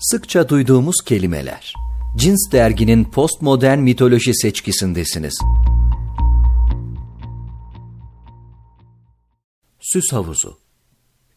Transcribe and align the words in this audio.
Sıkça 0.00 0.48
duyduğumuz 0.48 0.96
kelimeler. 1.04 1.74
Cins 2.16 2.52
derginin 2.52 3.04
postmodern 3.04 3.78
mitoloji 3.78 4.34
seçkisindesiniz. 4.34 5.38
Süs 9.80 10.12
havuzu. 10.12 10.58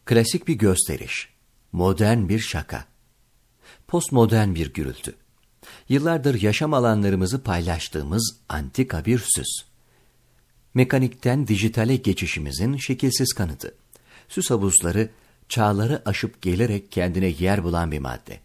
Klasik 0.04 0.48
bir 0.48 0.54
gösteriş. 0.54 1.28
Modern 1.72 2.28
bir 2.28 2.38
şaka. 2.38 2.84
Postmodern 3.88 4.54
bir 4.54 4.72
gürültü. 4.72 5.14
Yıllardır 5.88 6.42
yaşam 6.42 6.74
alanlarımızı 6.74 7.42
paylaştığımız 7.42 8.36
antika 8.48 9.04
bir 9.04 9.18
süs. 9.18 9.64
Mekanikten 10.74 11.46
dijitale 11.46 11.96
geçişimizin 11.96 12.76
şekilsiz 12.76 13.32
kanıtı. 13.32 13.74
Süs 14.28 14.50
havuzları 14.50 15.10
çağları 15.48 16.02
aşıp 16.04 16.42
gelerek 16.42 16.92
kendine 16.92 17.34
yer 17.38 17.64
bulan 17.64 17.92
bir 17.92 17.98
madde. 17.98 18.40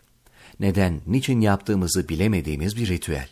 Neden, 0.60 1.02
niçin 1.08 1.42
yaptığımızı 1.42 2.10
bilemediğimiz 2.10 2.76
bir 2.76 2.88
ritüel. 2.88 3.30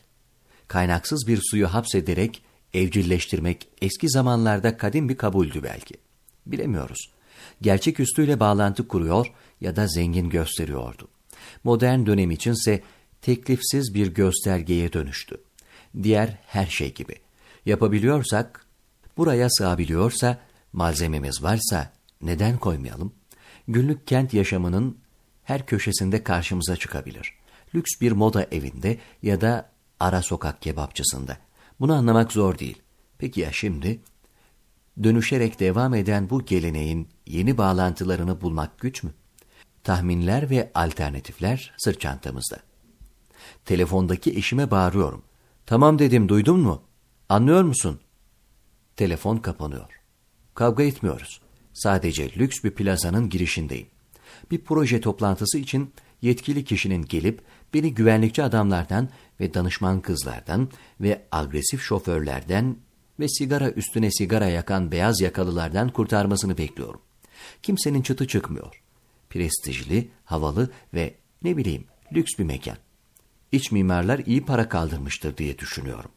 Kaynaksız 0.68 1.28
bir 1.28 1.40
suyu 1.52 1.68
hapsederek 1.68 2.42
evcilleştirmek 2.74 3.68
eski 3.82 4.10
zamanlarda 4.10 4.78
kadim 4.78 5.10
bir 5.10 5.18
kabuldü 5.18 5.64
belki. 5.64 5.96
Bilemiyoruz. 6.46 7.10
Gerçek 7.62 8.00
üstüyle 8.00 8.40
bağlantı 8.40 8.88
kuruyor 8.88 9.28
ya 9.62 9.76
da 9.76 9.88
zengin 9.88 10.30
gösteriyordu. 10.30 11.08
Modern 11.64 12.06
dönem 12.06 12.32
içinse 12.32 12.82
teklifsiz 13.22 13.94
bir 13.94 14.08
göstergeye 14.08 14.94
dönüştü. 14.94 15.38
Diğer 16.04 16.38
her 16.48 16.66
şey 16.66 16.94
gibi. 16.94 17.16
Yapabiliyorsak, 17.66 18.66
buraya 19.18 19.50
sığabiliyorsa, 19.50 20.38
malzememiz 20.74 21.44
varsa 21.44 21.92
neden 22.22 22.58
koymayalım? 22.58 23.14
Günlük 23.68 24.08
kent 24.08 24.34
yaşamının 24.34 24.98
her 25.48 25.66
köşesinde 25.66 26.24
karşımıza 26.24 26.76
çıkabilir. 26.78 27.34
Lüks 27.76 27.92
bir 28.02 28.12
moda 28.12 28.44
evinde 28.44 28.98
ya 29.24 29.42
da 29.42 29.70
ara 30.00 30.22
sokak 30.22 30.62
kebapçısında. 30.62 31.38
Bunu 31.80 31.94
anlamak 31.94 32.32
zor 32.32 32.60
değil. 32.60 32.82
Peki 33.18 33.42
ya 33.42 33.52
şimdi? 33.52 34.00
Dönüşerek 35.04 35.60
devam 35.60 35.94
eden 35.94 36.30
bu 36.30 36.46
geleneğin 36.46 37.10
yeni 37.26 37.58
bağlantılarını 37.58 38.42
bulmak 38.42 38.80
güç 38.80 39.04
mü? 39.04 39.12
Tahminler 39.84 40.50
ve 40.50 40.72
alternatifler 40.76 41.74
sırt 41.78 42.02
çantamızda. 42.02 42.60
Telefondaki 43.66 44.38
eşime 44.38 44.72
bağırıyorum. 44.72 45.24
Tamam 45.66 46.00
dedim 46.00 46.30
duydun 46.30 46.60
mu? 46.60 46.82
Anlıyor 47.30 47.64
musun? 47.64 48.00
Telefon 48.96 49.38
kapanıyor. 49.38 50.02
Kavga 50.54 50.84
etmiyoruz. 50.84 51.42
Sadece 51.74 52.30
lüks 52.38 52.64
bir 52.64 52.72
plazanın 52.72 53.30
girişindeyim. 53.30 53.88
Bir 54.52 54.58
proje 54.58 55.02
toplantısı 55.02 55.58
için 55.58 55.94
yetkili 56.22 56.66
kişinin 56.66 57.02
gelip 57.02 57.42
beni 57.74 57.94
güvenlikçi 57.94 58.44
adamlardan 58.44 59.10
ve 59.40 59.54
danışman 59.54 60.02
kızlardan 60.02 60.70
ve 61.02 61.26
agresif 61.32 61.82
şoförlerden 61.82 62.76
ve 63.20 63.28
sigara 63.28 63.72
üstüne 63.72 64.12
sigara 64.12 64.48
yakan 64.48 64.92
beyaz 64.92 65.22
yakalılardan 65.22 65.90
kurtarmasını 65.90 66.58
bekliyorum. 66.58 67.02
Kimsenin 67.64 68.02
çıtı 68.02 68.28
çıkmıyor. 68.28 68.82
Prestijli, 69.30 70.10
havalı 70.26 70.72
ve 70.94 71.16
ne 71.44 71.58
bileyim 71.58 71.86
lüks 72.14 72.32
bir 72.40 72.44
mekan. 72.44 72.78
İç 73.52 73.72
mimarlar 73.72 74.20
iyi 74.26 74.46
para 74.46 74.70
kaldırmıştır 74.70 75.38
diye 75.38 75.60
düşünüyorum. 75.60 76.12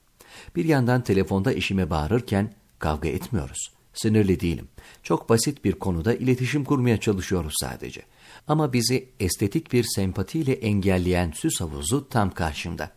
Bir 0.56 0.64
yandan 0.64 1.04
telefonda 1.04 1.52
eşime 1.52 1.90
bağırırken 1.90 2.54
kavga 2.78 3.08
etmiyoruz. 3.08 3.79
Sinirli 3.94 4.40
değilim. 4.40 4.68
Çok 5.02 5.28
basit 5.28 5.64
bir 5.64 5.72
konuda 5.72 6.14
iletişim 6.14 6.64
kurmaya 6.64 7.00
çalışıyoruz 7.00 7.54
sadece. 7.60 8.02
Ama 8.48 8.72
bizi 8.72 9.08
estetik 9.20 9.72
bir 9.72 9.84
sempatiyle 9.94 10.52
engelleyen 10.52 11.32
süs 11.32 11.60
havuzu 11.60 12.08
tam 12.08 12.30
karşımda. 12.30 12.92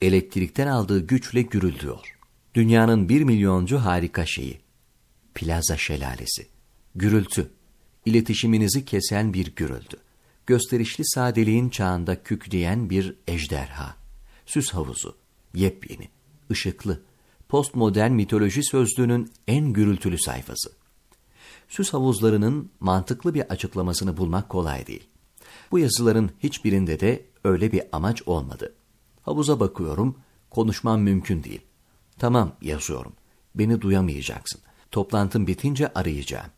Elektrikten 0.00 0.66
aldığı 0.66 1.06
güçle 1.06 1.42
gürüldüyor. 1.42 2.16
Dünyanın 2.54 3.08
bir 3.08 3.22
milyoncu 3.22 3.78
harika 3.78 4.26
şeyi. 4.26 4.58
Plaza 5.34 5.76
şelalesi. 5.76 6.46
Gürültü. 6.94 7.50
İletişiminizi 8.06 8.84
kesen 8.84 9.34
bir 9.34 9.54
gürültü. 9.54 9.96
Gösterişli 10.46 11.04
sadeliğin 11.06 11.68
çağında 11.68 12.22
kükreyen 12.22 12.90
bir 12.90 13.14
ejderha. 13.28 13.96
Süs 14.46 14.70
havuzu. 14.70 15.16
Yepyeni. 15.54 16.08
ışıklı, 16.50 17.02
postmodern 17.48 18.12
mitoloji 18.12 18.64
sözlüğünün 18.64 19.32
en 19.48 19.72
gürültülü 19.72 20.18
sayfası. 20.18 20.70
Süs 21.68 21.92
havuzlarının 21.92 22.70
mantıklı 22.80 23.34
bir 23.34 23.40
açıklamasını 23.40 24.16
bulmak 24.16 24.48
kolay 24.48 24.86
değil. 24.86 25.08
Bu 25.70 25.78
yazıların 25.78 26.30
hiçbirinde 26.38 27.00
de 27.00 27.24
öyle 27.44 27.72
bir 27.72 27.82
amaç 27.92 28.22
olmadı. 28.26 28.74
Havuza 29.22 29.60
bakıyorum, 29.60 30.16
konuşmam 30.50 31.00
mümkün 31.00 31.44
değil. 31.44 31.60
Tamam 32.18 32.52
yazıyorum, 32.62 33.12
beni 33.54 33.80
duyamayacaksın. 33.80 34.60
Toplantım 34.90 35.46
bitince 35.46 35.92
arayacağım. 35.92 36.50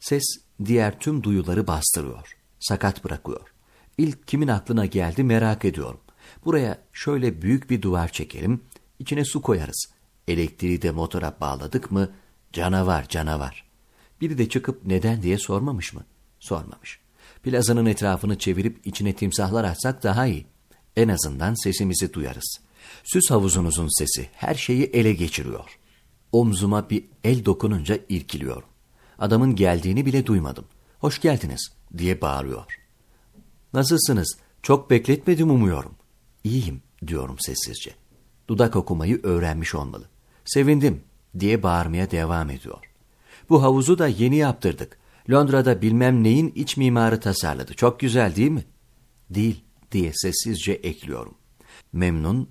Ses 0.00 0.22
diğer 0.64 1.00
tüm 1.00 1.22
duyuları 1.22 1.66
bastırıyor, 1.66 2.36
sakat 2.60 3.04
bırakıyor. 3.04 3.54
İlk 3.98 4.28
kimin 4.28 4.48
aklına 4.48 4.86
geldi 4.86 5.24
merak 5.24 5.64
ediyorum. 5.64 6.00
Buraya 6.44 6.78
şöyle 6.92 7.42
büyük 7.42 7.70
bir 7.70 7.82
duvar 7.82 8.08
çekelim, 8.08 8.60
içine 8.98 9.24
su 9.24 9.42
koyarız. 9.42 9.92
Elektriği 10.28 10.82
de 10.82 10.90
motora 10.90 11.36
bağladık 11.40 11.90
mı 11.90 12.10
canavar 12.52 13.08
canavar. 13.08 13.64
Biri 14.20 14.38
de 14.38 14.48
çıkıp 14.48 14.86
neden 14.86 15.22
diye 15.22 15.38
sormamış 15.38 15.92
mı? 15.92 16.04
Sormamış. 16.40 17.00
Plazanın 17.42 17.86
etrafını 17.86 18.38
çevirip 18.38 18.86
içine 18.86 19.12
timsahlar 19.12 19.64
atsak 19.64 20.02
daha 20.02 20.26
iyi. 20.26 20.46
En 20.96 21.08
azından 21.08 21.54
sesimizi 21.54 22.12
duyarız. 22.12 22.60
Süs 23.04 23.30
havuzunuzun 23.30 23.88
sesi 23.98 24.28
her 24.32 24.54
şeyi 24.54 24.84
ele 24.84 25.12
geçiriyor. 25.12 25.78
Omzuma 26.32 26.90
bir 26.90 27.04
el 27.24 27.44
dokununca 27.44 27.98
irkiliyorum. 28.08 28.68
Adamın 29.18 29.56
geldiğini 29.56 30.06
bile 30.06 30.26
duymadım. 30.26 30.64
Hoş 30.98 31.20
geldiniz 31.20 31.72
diye 31.98 32.20
bağırıyor. 32.20 32.64
Nasılsınız? 33.72 34.36
Çok 34.62 34.90
bekletmedim 34.90 35.50
umuyorum. 35.50 35.94
İyiyim 36.44 36.82
diyorum 37.06 37.36
sessizce. 37.40 38.01
Dudak 38.48 38.76
okumayı 38.76 39.20
öğrenmiş 39.22 39.74
olmalı. 39.74 40.04
Sevindim 40.44 41.00
diye 41.38 41.62
bağırmaya 41.62 42.10
devam 42.10 42.50
ediyor. 42.50 42.78
Bu 43.48 43.62
havuzu 43.62 43.98
da 43.98 44.08
yeni 44.08 44.36
yaptırdık. 44.36 44.98
Londra'da 45.30 45.82
bilmem 45.82 46.24
neyin 46.24 46.52
iç 46.54 46.76
mimarı 46.76 47.20
tasarladı. 47.20 47.74
Çok 47.74 48.00
güzel 48.00 48.36
değil 48.36 48.50
mi? 48.50 48.64
Değil 49.30 49.64
diye 49.92 50.12
sessizce 50.14 50.72
ekliyorum. 50.72 51.34
Memnun 51.92 52.48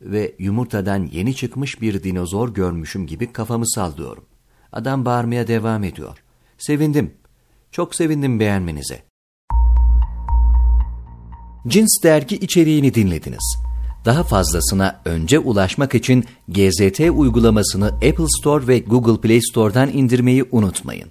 ve 0.00 0.34
yumurtadan 0.38 1.08
yeni 1.12 1.34
çıkmış 1.34 1.80
bir 1.80 2.02
dinozor 2.02 2.54
görmüşüm 2.54 3.06
gibi 3.06 3.32
kafamı 3.32 3.70
sallıyorum. 3.70 4.24
Adam 4.72 5.04
bağırmaya 5.04 5.46
devam 5.46 5.84
ediyor. 5.84 6.18
Sevindim. 6.58 7.14
Çok 7.72 7.94
sevindim 7.94 8.40
beğenmenize. 8.40 9.02
Cins 11.68 12.02
dergi 12.02 12.36
içeriğini 12.36 12.94
dinlediniz. 12.94 13.69
Daha 14.04 14.22
fazlasına 14.22 15.00
önce 15.04 15.38
ulaşmak 15.38 15.94
için 15.94 16.24
GZT 16.48 17.00
uygulamasını 17.00 17.86
Apple 17.86 18.26
Store 18.40 18.66
ve 18.66 18.78
Google 18.78 19.20
Play 19.20 19.40
Store'dan 19.40 19.88
indirmeyi 19.88 20.44
unutmayın. 20.50 21.10